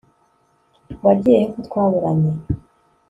wagiye 1.03 1.37
he 1.41 1.47
ko 1.53 1.59
twaburanye 1.67 2.31